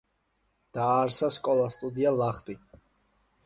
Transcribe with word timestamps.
დააარსა 0.77 1.31
სკოლა-სტუდია 1.37 2.17
„ლახტი“. 2.25 2.61